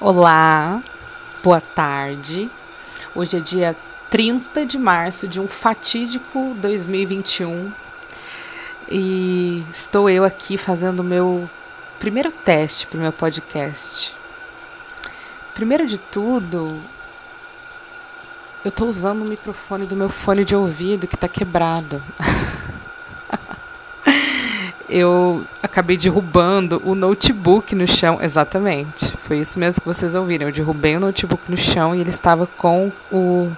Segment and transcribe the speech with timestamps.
[0.00, 0.80] Olá,
[1.42, 2.48] boa tarde.
[3.16, 3.76] Hoje é dia
[4.08, 7.72] 30 de março de um fatídico 2021
[8.88, 11.50] e estou eu aqui fazendo o meu
[11.98, 14.14] primeiro teste para o meu podcast.
[15.52, 16.80] Primeiro de tudo,
[18.64, 22.00] eu estou usando o microfone do meu fone de ouvido que está quebrado.
[24.88, 28.18] eu acabei derrubando o notebook no chão.
[28.20, 29.16] Exatamente.
[29.18, 30.46] Foi isso mesmo que vocês ouviram.
[30.46, 33.50] Eu derrubei o notebook no chão e ele estava com o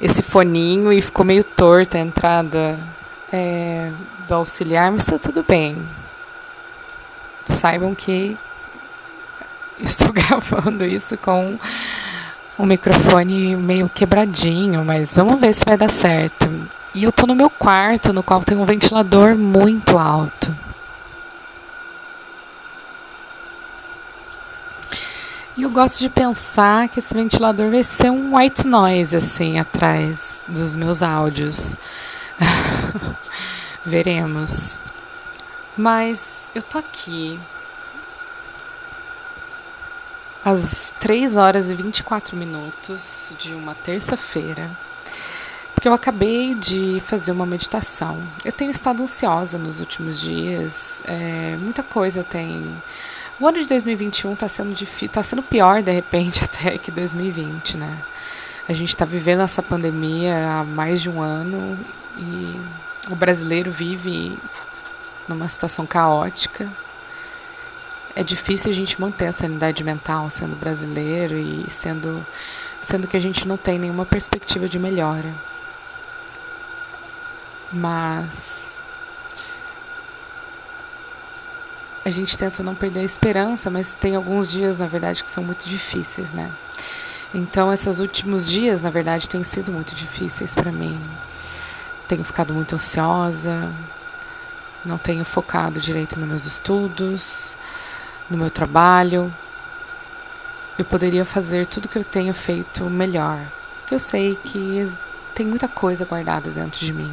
[0.00, 2.78] esse foninho e ficou meio torta a entrada
[3.32, 3.90] é,
[4.28, 5.76] do auxiliar, mas está tudo bem.
[7.44, 8.36] Saibam que
[9.80, 11.58] estou gravando isso com
[12.58, 16.50] um microfone meio quebradinho, mas vamos ver se vai dar certo.
[16.94, 20.56] E eu tô no meu quarto, no qual tem um ventilador muito alto.
[25.56, 30.44] E eu gosto de pensar que esse ventilador vai ser um white noise, assim, atrás
[30.46, 31.76] dos meus áudios.
[33.84, 34.78] Veremos.
[35.76, 37.40] Mas eu tô aqui
[40.44, 44.70] às 3 horas e 24 minutos de uma terça-feira
[45.84, 48.18] porque eu acabei de fazer uma meditação.
[48.42, 52.64] Eu tenho estado ansiosa nos últimos dias, é, muita coisa tem.
[53.38, 57.76] O ano de 2021 está sendo difícil, tá sendo pior de repente até que 2020,
[57.76, 58.02] né?
[58.66, 61.78] A gente está vivendo essa pandemia há mais de um ano
[62.16, 62.58] e
[63.10, 64.38] o brasileiro vive
[65.28, 66.66] numa situação caótica.
[68.16, 72.26] É difícil a gente manter a sanidade mental sendo brasileiro e sendo,
[72.80, 75.52] sendo que a gente não tem nenhuma perspectiva de melhora
[77.74, 78.76] mas
[82.04, 85.42] a gente tenta não perder a esperança, mas tem alguns dias, na verdade, que são
[85.42, 86.52] muito difíceis, né?
[87.34, 91.00] Então, esses últimos dias, na verdade, têm sido muito difíceis para mim.
[92.06, 93.72] Tenho ficado muito ansiosa,
[94.84, 97.56] não tenho focado direito nos meus estudos,
[98.28, 99.32] no meu trabalho.
[100.78, 103.40] Eu poderia fazer tudo que eu tenho feito melhor,
[103.76, 104.84] porque eu sei que
[105.34, 107.12] tem muita coisa guardada dentro de mim.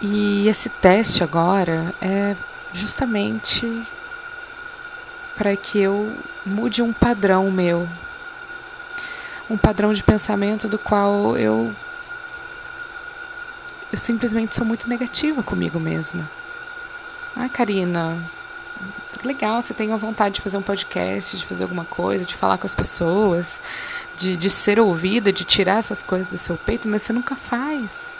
[0.00, 2.34] E esse teste agora é
[2.72, 3.86] justamente
[5.36, 7.88] para que eu mude um padrão meu,
[9.48, 11.74] um padrão de pensamento do qual eu
[13.92, 16.30] eu simplesmente sou muito negativa comigo mesma.
[17.34, 18.16] Ah, Karina,
[19.24, 22.56] legal, você tem a vontade de fazer um podcast, de fazer alguma coisa, de falar
[22.56, 23.60] com as pessoas,
[24.16, 28.19] de, de ser ouvida, de tirar essas coisas do seu peito, mas você nunca faz.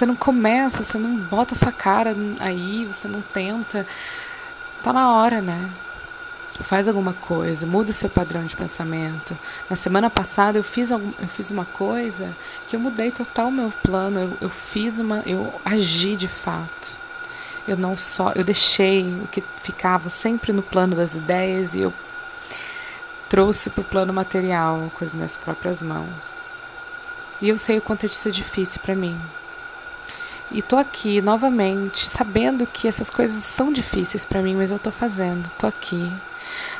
[0.00, 3.86] Você não começa, você não bota a sua cara aí, você não tenta.
[4.82, 5.70] Tá na hora, né?
[6.62, 9.36] Faz alguma coisa, muda o seu padrão de pensamento.
[9.68, 12.34] Na semana passada eu fiz, eu fiz uma coisa
[12.66, 14.20] que eu mudei total o meu plano.
[14.20, 15.18] Eu, eu fiz uma.
[15.26, 16.98] Eu agi de fato.
[17.68, 18.32] Eu não só.
[18.34, 21.92] Eu deixei o que ficava sempre no plano das ideias e eu
[23.28, 26.46] trouxe para o plano material com as minhas próprias mãos.
[27.38, 29.20] E eu sei o quanto isso é difícil para mim.
[30.52, 34.90] E tô aqui novamente, sabendo que essas coisas são difíceis para mim, mas eu tô
[34.90, 35.48] fazendo.
[35.56, 36.12] Tô aqui.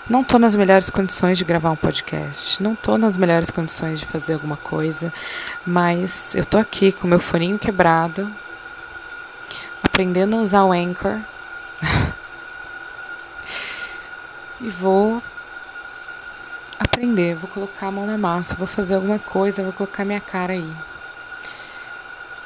[0.09, 4.07] Não tô nas melhores condições de gravar um podcast, não tô nas melhores condições de
[4.07, 5.13] fazer alguma coisa,
[5.65, 8.29] mas eu tô aqui com meu foninho quebrado,
[9.81, 11.21] aprendendo a usar o Anchor.
[14.61, 15.23] e vou
[16.77, 20.55] aprender, vou colocar a mão na massa, vou fazer alguma coisa, vou colocar minha cara
[20.55, 20.75] aí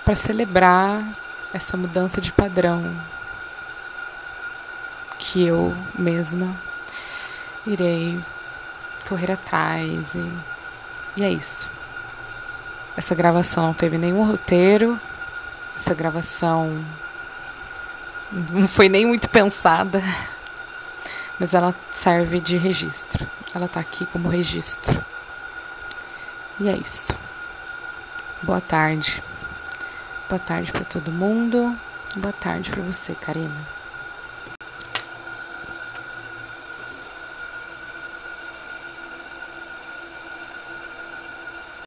[0.04, 1.02] para celebrar
[1.52, 2.94] essa mudança de padrão
[5.18, 6.54] que eu mesma
[7.66, 8.20] irei
[9.08, 10.32] correr atrás e,
[11.16, 11.70] e é isso.
[12.96, 15.00] Essa gravação não teve nenhum roteiro,
[15.74, 16.84] essa gravação
[18.52, 20.02] não foi nem muito pensada,
[21.38, 23.28] mas ela serve de registro.
[23.54, 25.04] Ela está aqui como registro.
[26.60, 27.16] E é isso.
[28.42, 29.22] Boa tarde.
[30.28, 31.76] Boa tarde para todo mundo.
[32.16, 33.83] Boa tarde para você, Karina.